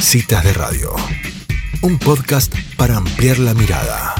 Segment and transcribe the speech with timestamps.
[0.00, 0.94] Citas de Radio,
[1.82, 4.14] un podcast para ampliar la mirada.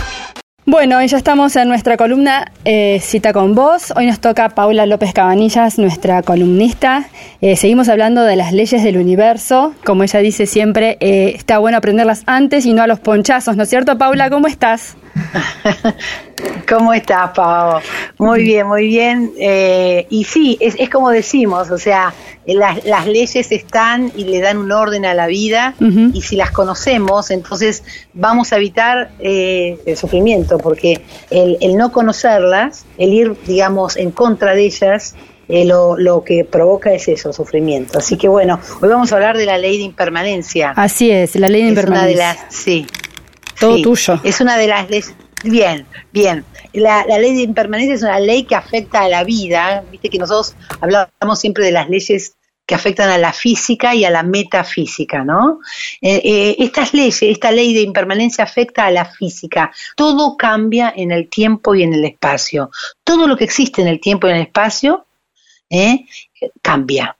[0.70, 3.90] Bueno, ya estamos en nuestra columna eh, Cita con Vos.
[3.96, 7.08] Hoy nos toca Paula López Cabanillas, nuestra columnista.
[7.40, 9.72] Eh, seguimos hablando de las leyes del universo.
[9.82, 13.62] Como ella dice siempre, eh, está bueno aprenderlas antes y no a los ponchazos, ¿no
[13.62, 14.28] es cierto, Paula?
[14.28, 14.98] ¿Cómo estás?
[16.68, 17.80] ¿Cómo estás, Pau?
[18.18, 19.32] Muy bien, muy bien.
[20.10, 22.12] Y sí, es, como decimos, o sea,
[22.54, 25.74] las, leyes están y le dan un orden a la vida
[26.12, 27.82] y si las conocemos, entonces
[28.14, 34.54] vamos a evitar eh, el sufrimiento, porque el, no conocerlas, el ir, digamos, en contra
[34.54, 35.14] de ellas,
[35.48, 37.98] eh, lo, lo, que provoca es eso, sufrimiento.
[37.98, 40.72] Así que bueno, hoy vamos a hablar de la ley de impermanencia.
[40.76, 42.36] Así es, la ley de impermanencia.
[42.50, 42.86] sí,
[43.58, 44.20] todo tuyo.
[44.24, 45.14] Es una de las leyes.
[45.44, 46.44] Bien, bien.
[46.72, 49.84] La, ley de impermanencia es una ley que afecta a la vida.
[49.90, 52.34] Viste que nosotros hablamos siempre de las leyes
[52.68, 55.60] que afectan a la física y a la metafísica, ¿no?
[56.02, 59.72] Eh, eh, estas leyes, esta ley de impermanencia afecta a la física.
[59.96, 62.70] Todo cambia en el tiempo y en el espacio.
[63.02, 65.06] Todo lo que existe en el tiempo y en el espacio
[65.70, 66.04] ¿eh?
[66.60, 67.16] cambia.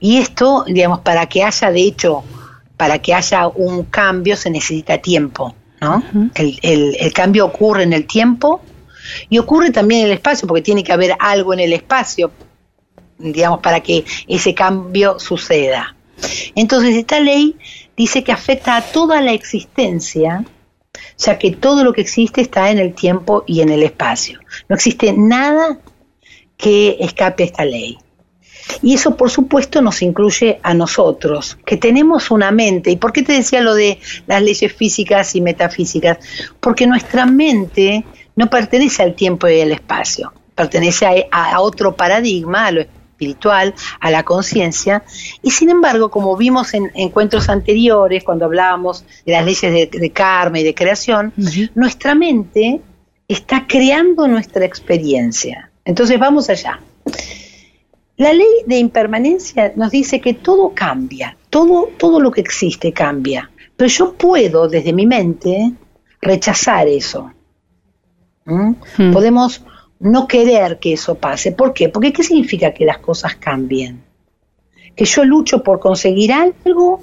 [0.00, 2.24] Y esto, digamos, para que haya de hecho
[2.78, 6.02] para que haya un cambio se necesita tiempo, ¿no?
[6.34, 8.62] el, cambio ocurre en el tiempo
[9.28, 12.32] y ocurre también en el espacio, porque tiene que haber algo en el espacio,
[13.18, 15.96] digamos, para que ese cambio suceda.
[16.54, 17.56] Entonces, esta ley
[17.96, 20.44] dice que afecta a toda la existencia,
[21.18, 24.40] ya que todo lo que existe está en el tiempo y en el espacio.
[24.68, 25.78] No existe nada
[26.56, 27.98] que escape a esta ley.
[28.82, 32.90] Y eso, por supuesto, nos incluye a nosotros, que tenemos una mente.
[32.90, 36.18] ¿Y por qué te decía lo de las leyes físicas y metafísicas?
[36.60, 38.04] Porque nuestra mente
[38.36, 42.84] no pertenece al tiempo y al espacio, pertenece a, otro paradigma, a lo
[43.24, 45.02] espiritual, a la conciencia.
[45.42, 50.60] Y sin embargo, como vimos en encuentros anteriores, cuando hablábamos de las leyes de, karma
[50.60, 51.32] y de creación,
[51.74, 52.80] nuestra mente
[53.28, 55.70] está creando nuestra experiencia.
[55.84, 56.80] Entonces vamos allá.
[58.16, 63.50] La ley de impermanencia nos dice que todo cambia, todo, todo lo que existe cambia,
[63.76, 65.72] pero yo puedo desde mi mente
[66.20, 67.32] rechazar eso.
[68.44, 68.74] ¿Mm?
[68.96, 69.12] Hmm.
[69.12, 69.62] Podemos
[70.00, 71.52] no querer que eso pase.
[71.52, 71.88] ¿Por qué?
[71.88, 74.02] Porque ¿qué significa que las cosas cambien?
[74.94, 77.00] Que yo lucho por conseguir algo,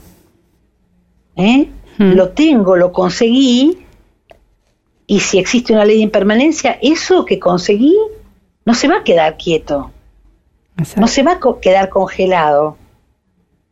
[1.35, 1.69] ¿eh?
[1.97, 2.13] Hmm.
[2.13, 3.85] lo tengo, lo conseguí,
[5.07, 7.97] y si existe una ley de impermanencia, eso que conseguí
[8.63, 9.91] no se va a quedar quieto
[10.97, 12.78] no se va a quedar congelado,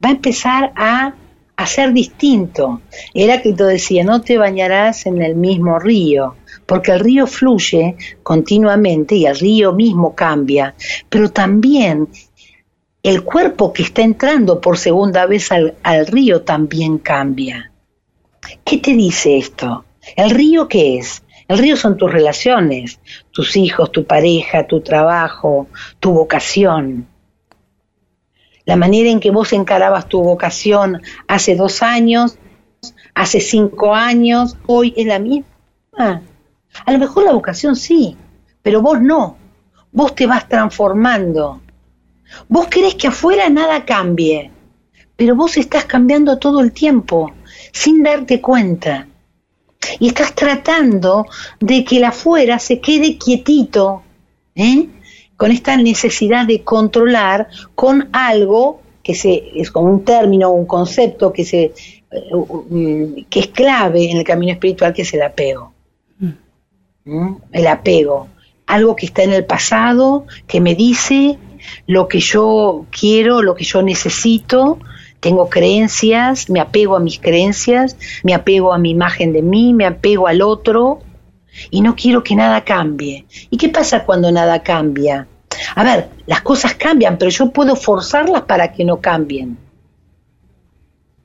[0.03, 1.13] va a empezar a,
[1.55, 2.81] a ser distinto.
[3.13, 6.35] Heráclito decía, no te bañarás en el mismo río,
[6.69, 10.75] porque el río fluye continuamente y el río mismo cambia,
[11.09, 12.07] pero también
[13.01, 17.71] el cuerpo que está entrando por segunda vez al, río también cambia.
[18.63, 19.83] ¿Qué te dice esto?
[20.15, 21.23] ¿El río qué es?
[21.47, 22.99] El río son tus relaciones,
[23.31, 25.69] tus hijos, tu pareja, tu trabajo,
[25.99, 27.07] tu vocación.
[28.65, 32.37] La manera en que vos encarabas tu vocación hace dos años,
[33.15, 36.21] hace cinco años, hoy es la misma.
[36.85, 38.15] A lo mejor la vocación sí,
[38.61, 39.37] pero vos no.
[39.91, 41.61] Vos te vas transformando.
[42.47, 44.51] Vos querés que afuera nada cambie,
[45.15, 47.31] pero vos estás cambiando todo el tiempo,
[47.71, 49.07] sin darte cuenta
[49.99, 51.25] y estás tratando
[51.59, 54.03] de que el afuera se quede quietito,
[54.55, 54.87] ¿eh?
[55.37, 61.31] con esta necesidad de controlar con algo que se, es como un término, un concepto
[61.31, 61.73] que, se,
[62.11, 65.73] eh, que es clave en el camino espiritual, que es el apego.
[67.51, 68.27] El apego,
[68.67, 71.37] algo que está en el pasado, que me dice
[71.87, 74.79] lo que yo quiero, lo que yo necesito,
[75.19, 79.85] tengo creencias, me apego a mis creencias, me apego a mi imagen de mí, me
[79.85, 81.01] apego al otro
[81.69, 83.25] y no quiero que nada cambie.
[83.49, 85.27] ¿Y qué pasa cuando nada cambia?
[85.75, 89.57] A ver, las cosas cambian, pero yo puedo forzarlas para que no cambien.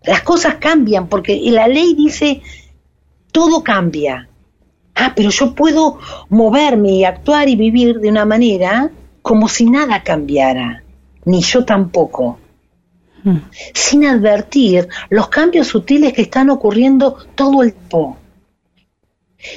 [0.02, 2.42] Las cosas cambian porque la ley dice
[3.32, 4.28] todo cambia.
[4.94, 5.98] Ah, pero yo puedo
[6.28, 8.90] moverme y actuar y vivir de una manera
[9.22, 10.84] como si nada cambiara,
[11.24, 12.38] ni yo tampoco
[13.72, 18.18] sin advertir los cambios sutiles que están ocurriendo todo el tiempo.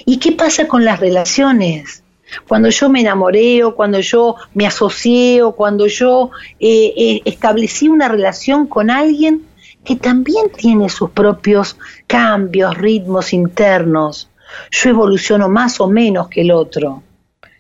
[0.05, 2.03] ¿Y qué pasa con las relaciones?
[2.47, 7.87] Cuando yo me enamoré o cuando yo me asocié o cuando yo eh, eh, establecí
[7.87, 9.45] una relación con alguien
[9.85, 14.29] que también tiene sus propios cambios, ritmos internos.
[14.71, 17.03] Yo evoluciono más o menos que el otro.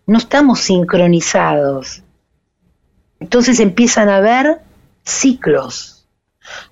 [0.05, 2.03] No estamos sincronizados.
[3.19, 4.59] Entonces empiezan a haber
[5.03, 5.97] ciclos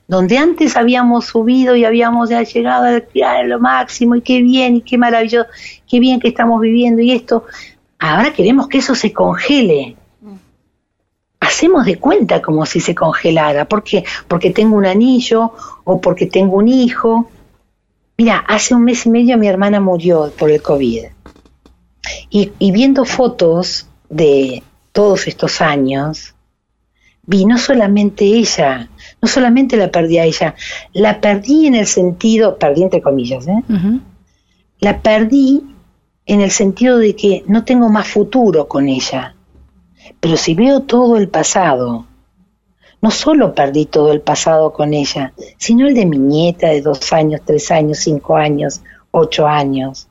[0.08, 4.82] donde antes habíamos subido y habíamos ya llegado a lo máximo y qué bien y
[4.82, 5.48] qué maravilloso,
[5.90, 7.46] qué bien que estamos viviendo y esto,
[8.00, 9.96] ahora queremos que eso se congele.
[11.40, 13.66] Hacemos de cuenta como si se congelara.
[13.66, 14.04] ¿Por qué?
[14.28, 15.54] Porque tengo un anillo
[15.84, 17.30] o porque tengo un hijo.
[18.18, 21.06] Mira, hace un mes y medio mi hermana murió por el COVID.
[22.30, 26.36] Y, y viendo fotos de todos estos años,
[27.24, 28.90] vi no solamente ella,
[29.22, 30.56] no solamente la perdí a ella,
[30.94, 33.64] la perdí en el sentido, perdí entre comillas, ¿eh?
[34.80, 35.64] la perdí
[36.26, 39.36] en el sentido de que no tengo más futuro con ella.
[40.20, 42.06] Pero si veo todo el pasado,
[43.06, 47.14] no solo perdí todo el pasado con ella, sino el de mi nieta de dos
[47.14, 48.82] años, tres años, cinco años,
[49.12, 50.08] ocho años.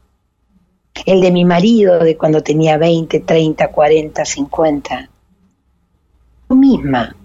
[1.05, 5.11] El de mi marido de cuando tenía 20, 30, 40, 50
[6.51, 7.17] misma.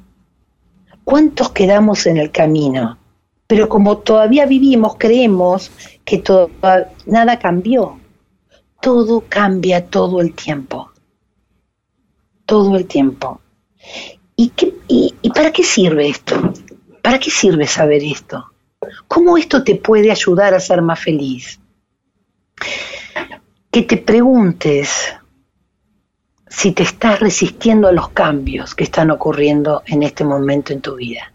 [1.03, 2.97] ¿Cuántos quedamos en el camino?
[3.45, 5.69] Pero como todavía vivimos, creemos
[6.03, 6.49] que todo,
[7.05, 7.99] nada cambió.
[8.81, 10.89] Todo cambia todo el tiempo.
[12.47, 13.39] Todo el tiempo.
[14.35, 16.53] ¿Y, qué, y, ¿Y para qué sirve esto?
[17.01, 18.51] ¿Para qué sirve saber esto?
[19.07, 21.59] ¿Cómo esto te puede ayudar a ser más feliz?
[23.71, 25.13] Que te preguntes
[26.47, 30.95] si te estás resistiendo a los cambios que están ocurriendo en este momento en tu
[30.95, 31.31] vida.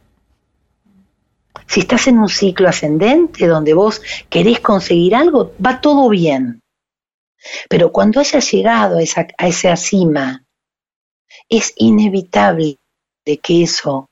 [1.66, 6.60] Si estás en un ciclo ascendente donde vos querés conseguir algo, va todo bien.
[7.68, 10.44] Pero cuando hayas llegado a esa, a esa cima,
[11.48, 12.78] es inevitable
[13.24, 14.08] de que eso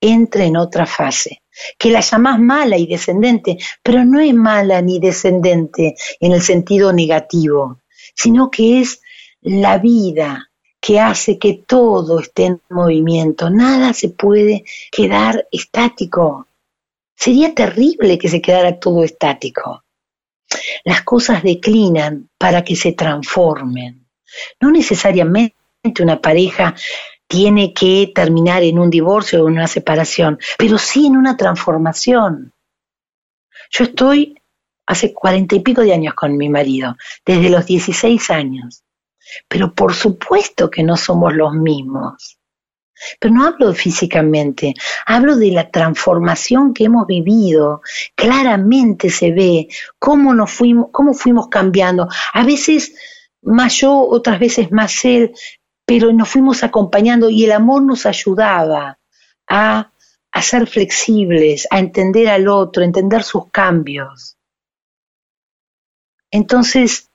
[0.00, 1.42] entre en otra fase,
[1.78, 6.92] que la llamás mala y descendente, pero no es mala ni descendente en el sentido
[6.92, 7.78] negativo,
[8.14, 9.00] sino que es
[9.40, 13.48] la vida que hace que todo esté en movimiento.
[13.48, 16.48] Nada se puede quedar estático.
[17.14, 19.84] Sería terrible que se quedara todo estático.
[20.84, 24.08] Las cosas declinan para que se transformen.
[24.60, 25.54] No necesariamente
[26.00, 26.74] una pareja
[27.32, 32.52] tiene que terminar en un divorcio o en una separación, pero sí en una transformación.
[33.70, 34.34] Yo estoy
[34.84, 36.94] hace cuarenta y pico de años con mi marido,
[37.24, 38.84] desde los 16 años.
[39.48, 42.38] Pero por supuesto que no somos los mismos.
[43.18, 44.74] Pero no hablo físicamente,
[45.06, 47.80] hablo de la transformación que hemos vivido.
[48.14, 49.68] Claramente se ve
[49.98, 52.08] cómo nos fuimos, cómo fuimos cambiando.
[52.34, 52.94] A veces
[53.40, 55.32] más yo, otras veces más él,
[55.92, 58.98] pero nos fuimos acompañando y el amor nos ayudaba
[59.46, 59.92] a,
[60.40, 64.38] ser flexibles, a entender al otro, a entender sus cambios.
[66.30, 67.10] Entonces,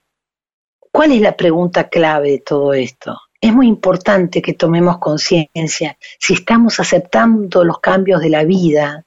[0.91, 3.19] ¿Cuál es la pregunta clave de todo esto?
[3.39, 9.05] Es muy importante que tomemos conciencia si estamos aceptando los cambios de la vida,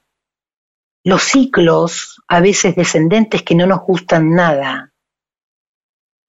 [1.02, 4.93] los ciclos, a veces descendentes que no nos gustan nada,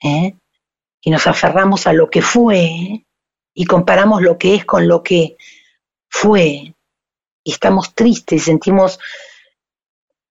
[0.01, 0.35] ¿eh?
[1.01, 3.05] y nos aferramos a lo que fue
[3.53, 5.37] y comparamos lo que es con lo que
[6.09, 6.73] fue,
[7.43, 8.99] y estamos tristes, sentimos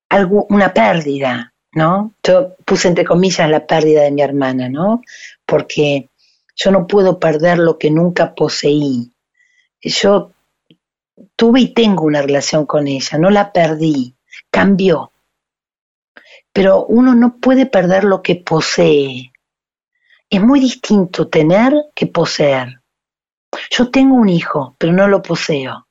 [0.09, 2.15] algo, una pérdida, ¿no?
[2.23, 5.03] Yo puse entre comillas la pérdida de mi hermana, ¿no?
[5.47, 6.09] Porque
[6.55, 9.13] yo no puedo perder lo que nunca poseí.
[9.81, 10.33] Yo
[11.37, 14.15] tuve y tengo una relación con ella, no la perdí,
[14.51, 15.13] cambió.
[16.53, 19.33] Pero uno no puede perder lo que posee.
[20.29, 22.80] Es muy distinto tener que poseer.
[23.71, 25.87] Yo tengo un hijo, pero no lo poseo.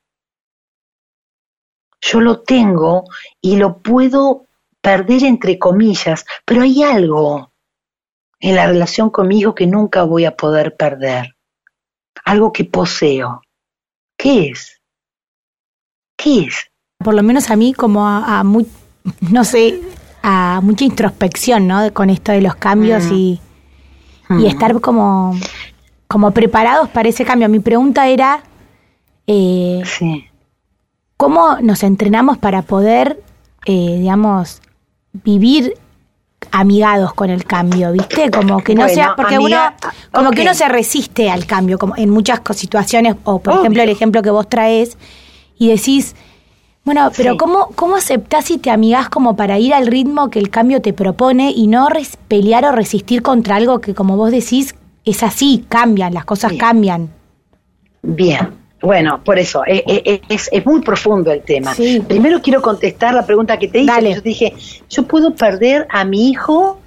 [2.02, 3.04] Yo lo tengo
[3.42, 4.46] y lo puedo
[4.82, 7.52] perder entre comillas, pero hay algo
[8.40, 11.36] en la relación conmigo que nunca voy a poder perder,
[12.24, 13.42] algo que poseo.
[14.18, 14.82] ¿Qué es?
[16.18, 16.72] ¿Qué es?
[16.98, 18.44] Por lo menos a mí como a,
[19.22, 19.82] no sé,
[20.22, 21.94] a mucha introspección, ¿no?
[21.94, 23.14] Con esto de los cambios mm.
[23.14, 23.42] y,
[24.30, 24.46] y mm.
[24.46, 25.38] estar como,
[26.10, 27.48] como preparados para ese cambio.
[27.50, 28.42] Mi pregunta era,
[29.28, 29.84] eh,
[31.16, 33.22] ¿cómo nos entrenamos para poder,
[33.66, 34.60] eh, digamos,
[35.14, 35.76] vivir
[36.52, 38.32] amigados con el cambio, ¿viste?
[38.32, 39.58] Como que no sea, porque uno,
[40.12, 43.90] como que uno se resiste al cambio, como en muchas situaciones, o por ejemplo el
[43.90, 44.98] ejemplo que vos traes,
[45.60, 46.16] y decís,
[46.86, 50.50] bueno, pero ¿cómo, ¿cómo aceptás y te amigás como para ir al ritmo que el
[50.50, 51.88] cambio te propone y no
[52.28, 54.74] pelear o resistir contra algo que, como vos decís,
[55.10, 57.10] es así, cambian, las cosas cambian?
[58.02, 61.76] Bien, bueno, por eso, eh, eh, es, es, muy profundo el tema.
[62.08, 64.14] Primero quiero contestar la pregunta que te hice.
[64.14, 64.54] Yo dije,
[64.90, 66.80] yo puedo perder a mi hijo,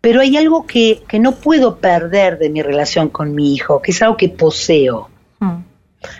[0.00, 3.92] pero hay algo que, que, no puedo perder de mi relación con mi hijo, que
[3.92, 5.08] es algo que poseo.
[5.40, 5.62] Mm.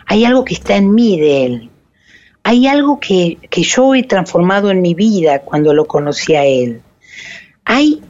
[0.06, 1.70] Hay algo que está en mí de él.
[2.44, 6.80] hay algo que, que yo he transformado en mi vida cuando lo conocí a él.
[7.64, 8.02] Hay,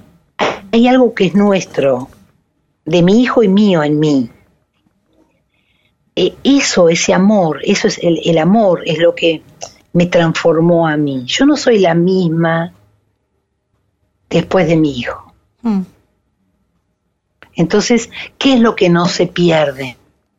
[0.71, 2.09] hay algo que es nuestro,
[2.85, 4.31] de mi hijo y mío en mí.
[6.15, 9.43] E, eso, ese amor, eso es el, el amor, es lo que
[9.93, 11.25] me transformó a mí.
[11.27, 12.73] Yo no soy la misma
[14.29, 15.35] después de mi hijo.
[15.63, 15.83] Mm.
[17.55, 19.97] Entonces, ¿qué es lo que no se pierde?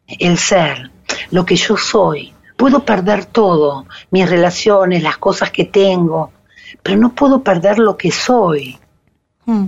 [0.08, 0.92] El ser,
[1.32, 2.34] lo que yo soy.
[2.58, 6.32] Puedo perder todo, mis relaciones, las cosas que tengo,
[6.82, 8.78] pero no puedo perder lo que soy.
[9.46, 9.68] Mm.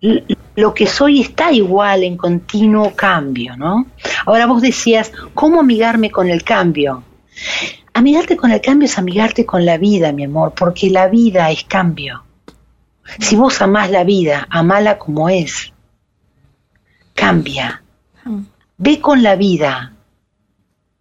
[0.00, 3.86] Lo que soy está igual en continuo cambio, ¿no?
[4.24, 7.02] Ahora vos decías, ¿cómo amigarme con el cambio?
[7.92, 11.64] Amigarte con el cambio es amigarte con la vida, mi amor, porque la vida es
[11.64, 12.24] cambio.
[13.20, 15.72] Si vos amás la vida, amala como es.
[17.14, 17.82] Cambia.
[18.76, 19.94] Ve con la vida.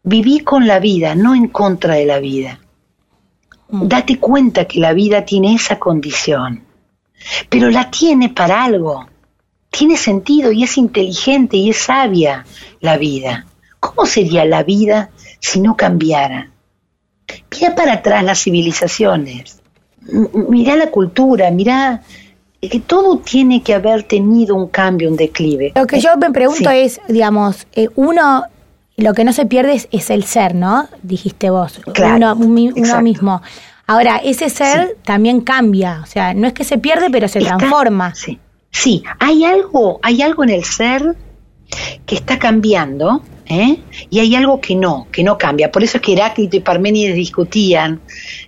[0.04, 2.60] Viví con la vida, no en contra de la vida.
[3.70, 6.64] Date cuenta que la vida tiene esa condición.
[7.50, 9.08] Pero la tiene para algo.
[9.72, 12.46] Tiene sentido y es inteligente y es sabia
[12.79, 13.46] la vida.
[13.79, 16.50] ¿Cómo sería la vida si no cambiara?
[17.51, 19.62] Mira para atrás las civilizaciones.
[20.08, 22.01] M- Mirá la cultura, mirá
[22.62, 25.72] que todo tiene que haber tenido un cambio, un declive.
[25.75, 26.75] Lo que yo me pregunto Sí.
[26.77, 28.44] es, digamos, eh, uno,
[28.98, 30.88] lo que no se pierde es, es el ser, ¿no?
[31.03, 33.41] Dijiste vos, Claro, uno, mi- uno mismo.
[33.88, 37.58] Ahora, ese ser también cambia, o sea, no es que se pierde, pero se Está-
[37.58, 38.15] transforma.
[38.15, 38.39] Sí,
[38.72, 41.15] sí, hay algo, hay algo en el ser
[42.06, 43.77] que está cambiando, ¿eh?
[44.10, 45.72] y hay algo que no, que no cambia.
[45.72, 48.01] Por eso es que Heráclito y Parménides discutían,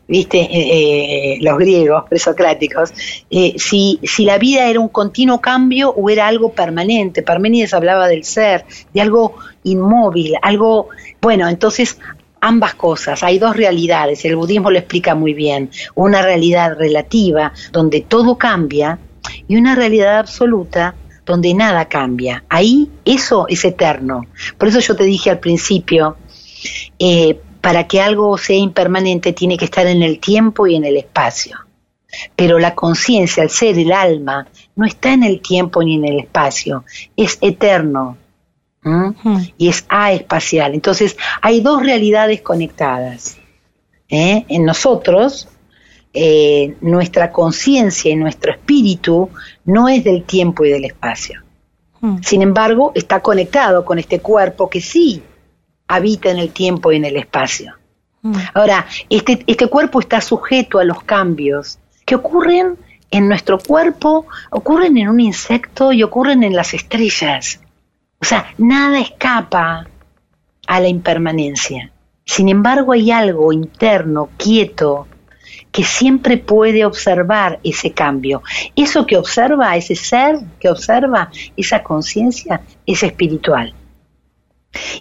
[0.08, 2.92] viste, Eh, eh, los griegos presocráticos,
[3.30, 7.22] eh, si, si la vida era un continuo cambio o era algo permanente.
[7.22, 10.90] Parménides hablaba del ser, de algo inmóvil, algo,
[11.22, 12.00] bueno, entonces
[12.42, 18.02] ambas cosas, hay dos realidades, el budismo lo explica muy bien, una realidad relativa donde
[18.02, 19.00] todo cambia
[19.48, 22.44] y una realidad absoluta donde nada cambia.
[22.50, 24.26] Ahí eso es eterno.
[24.58, 26.18] Por eso yo te dije al principio,
[26.98, 30.98] eh, para que algo sea impermanente tiene que estar en el tiempo y en el
[30.98, 31.58] espacio.
[32.36, 36.20] Pero la conciencia, el ser, el alma, no está en el tiempo ni en el
[36.20, 36.86] espacio,
[37.18, 38.18] es eterno.
[39.58, 40.74] Y es aespacial.
[40.74, 43.38] Entonces, hay dos realidades conectadas.
[44.10, 44.46] ¿eh?
[44.48, 45.48] En nosotros,
[46.14, 49.30] eh, nuestra conciencia y nuestro espíritu
[49.66, 51.44] no es del tiempo y del espacio.
[52.22, 55.24] Sin embargo, está conectado con este cuerpo que sí
[55.88, 57.74] habita en el tiempo y en el espacio.
[58.54, 62.78] Ahora, este, este cuerpo está sujeto a los cambios que ocurren
[63.12, 67.62] en nuestro cuerpo, ocurren en un insecto y ocurren en las estrellas.
[68.22, 69.88] O sea, nada escapa
[70.68, 71.92] a la impermanencia.
[72.26, 75.08] Sin embargo, hay algo interno, quieto,
[75.72, 78.42] que siempre puede observar ese cambio.
[78.76, 83.74] Eso que observa, ese ser que observa, esa conciencia, es espiritual.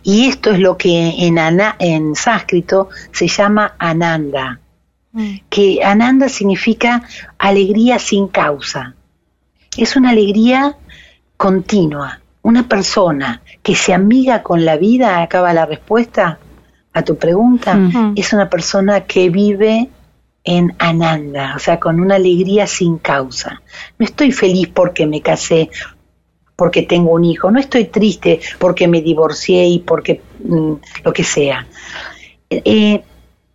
[0.03, 4.61] Y esto es lo que en, ana- en sánscrito se llama ananda,
[5.13, 5.37] Hmm.
[5.49, 7.03] que ananda significa
[7.39, 8.95] alegría sin causa.
[9.79, 10.77] Es una alegría
[11.39, 12.21] continua.
[12.47, 16.39] Una persona que se amiga con la vida, acaba la respuesta
[16.93, 17.77] a tu pregunta,
[18.15, 19.89] es una persona que vive
[20.45, 23.61] en ananda, o sea, con una alegría sin causa.
[23.99, 25.71] No estoy feliz porque me casé,
[26.55, 31.25] porque tengo un hijo, no estoy triste porque me divorcié y porque mm, lo que
[31.25, 31.67] sea.
[32.49, 33.03] Eh,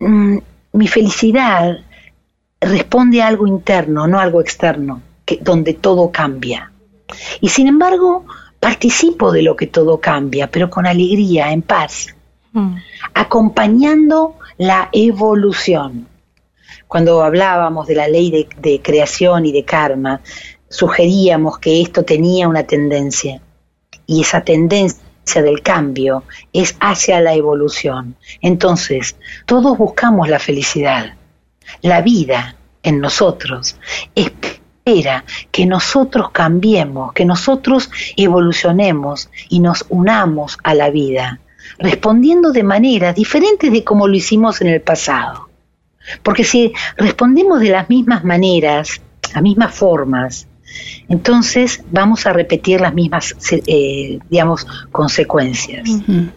[0.00, 0.36] mm,
[0.74, 1.78] mi felicidad
[2.60, 6.71] responde a algo interno, no a algo externo, que, donde todo cambia.
[7.40, 8.24] Y sin embargo,
[8.60, 12.14] participo de lo que todo cambia, pero con alegría, en paz,
[12.52, 12.76] Hmm.
[13.14, 16.06] acompañando la evolución.
[16.86, 20.20] Cuando hablábamos de la ley de, de creación y de karma,
[20.68, 23.40] sugeríamos que esto tenía una tendencia,
[24.06, 25.00] y esa tendencia
[25.42, 28.16] del cambio es hacia la evolución.
[28.42, 29.16] Entonces,
[29.46, 31.14] todos buscamos la felicidad.
[31.80, 33.76] La vida en nosotros
[34.84, 41.38] espera que nosotros cambiemos, que nosotros evolucionemos y nos unamos a la vida,
[41.78, 45.48] respondiendo de maneras diferentes de como lo hicimos en el pasado.
[46.24, 49.00] Porque si respondemos de las mismas maneras,
[49.32, 50.48] las mismas formas,
[51.08, 53.36] entonces vamos a repetir las mismas,
[53.66, 55.88] eh, digamos, consecuencias.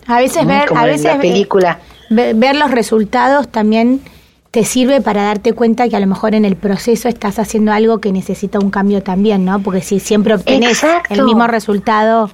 [0.06, 1.80] A veces ver, Como a en veces la película.
[2.12, 4.02] ve- ver los resultados también
[4.56, 8.00] te sirve para darte cuenta que a lo mejor en el proceso estás haciendo algo
[8.00, 9.60] que necesita un cambio también, ¿no?
[9.60, 11.14] Porque si siempre obtenés Exacto.
[11.14, 12.32] el mismo resultado,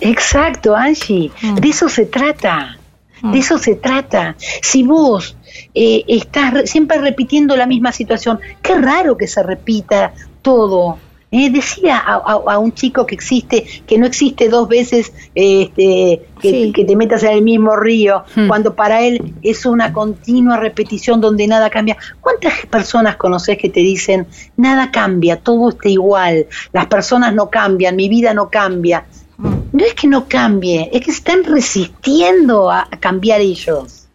[0.00, 1.32] Exacto, Angie.
[1.42, 1.56] Mm.
[1.56, 2.78] De eso se trata.
[3.20, 3.34] De mm.
[3.34, 4.36] eso se trata.
[4.62, 5.36] Si vos
[5.74, 10.98] eh, estás siempre repitiendo la misma situación, qué raro que se repita todo.
[11.38, 16.96] Eh, decía a, un chico que existe, que no existe dos veces este, que, te
[16.96, 18.48] metas en el mismo río, hmm.
[18.48, 21.98] cuando para él es una continua repetición donde nada cambia.
[22.22, 24.26] ¿Cuántas personas conoces que te dicen,
[24.56, 29.04] nada cambia, todo está igual, las personas no cambian, mi vida no cambia?
[29.36, 34.08] No es que no cambie, es que están resistiendo a, cambiar ellos.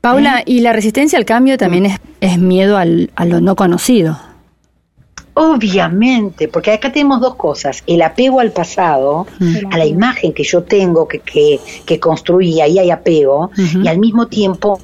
[0.00, 0.44] Paula, ¿Eh?
[0.46, 4.31] y la resistencia al cambio también es, es miedo al, a lo no conocido.
[5.34, 9.26] Obviamente, porque acá tenemos dos cosas, el apego al pasado,
[9.70, 13.98] a la imagen que yo tengo que, que, que construí, ahí hay apego, y al
[13.98, 14.78] mismo tiempo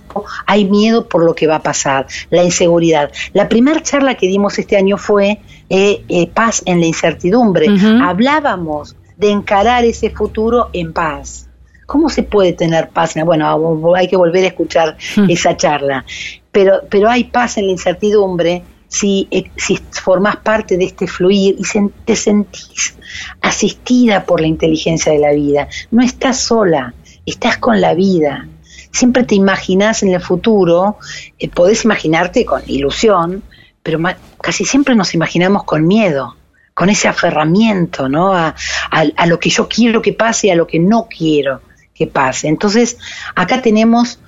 [0.47, 3.13] hay miedo por lo que va a pasar, la inseguridad.
[3.35, 5.39] La primera charla que dimos este año fue
[5.69, 7.67] eh, eh, paz en la incertidumbre.
[8.03, 11.47] Hablábamos de encarar ese futuro en paz.
[11.85, 13.15] ¿Cómo se puede tener paz?
[13.23, 14.97] Bueno, hay que volver a escuchar
[15.29, 16.07] esa charla.
[16.53, 21.57] Pero, pero hay paz en la incertidumbre si, eh, si formas parte de este fluir
[21.59, 22.97] y te sentís
[23.41, 25.69] asistida por la inteligencia de la vida.
[25.91, 26.95] No estás sola,
[27.27, 28.49] estás con la vida.
[28.91, 30.97] Siempre te imaginas en el futuro,
[31.39, 33.43] eh, podés imaginarte con ilusión,
[33.83, 34.01] pero
[34.41, 36.37] casi siempre nos imaginamos con miedo,
[36.75, 38.33] con ese aferramiento ¿no?
[38.33, 38.55] A,
[38.91, 41.61] a, lo que yo quiero que pase y a lo que no quiero
[41.95, 42.49] que pase.
[42.49, 42.97] Entonces,
[43.35, 44.21] acá tenemos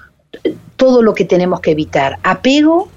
[0.44, 2.88] eh, todo lo que tenemos que evitar, apego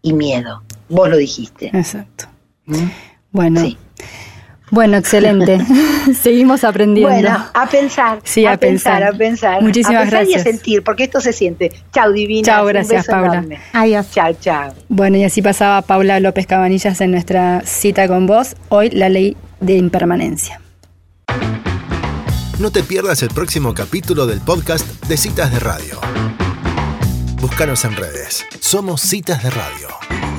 [0.00, 0.62] y miedo.
[0.92, 1.70] Vos lo dijiste.
[1.72, 2.26] Exacto.
[2.66, 2.88] ¿Mm?
[3.30, 3.62] Bueno.
[4.70, 5.58] Bueno, excelente.
[6.20, 7.12] Seguimos aprendiendo.
[7.12, 8.20] Bueno, a pensar.
[8.24, 9.62] Sí, a, pensar, a pensar.
[9.62, 10.46] Muchísimas a pensar gracias.
[10.46, 11.72] y a sentir, porque esto se siente.
[11.92, 12.44] Chao, divina.
[12.44, 13.44] Chao, gracias, Paula.
[13.72, 14.10] Adiós.
[14.10, 14.74] Chao, chao.
[14.88, 18.54] Bueno, y así pasaba Paula López Cabanillas en nuestra cita con vos.
[18.68, 20.60] Hoy la ley de impermanencia.
[22.58, 26.00] No te pierdas el próximo capítulo del podcast de Citas de Radio.
[27.40, 28.44] Búscanos en redes.
[28.60, 30.31] Somos Citas de Radio.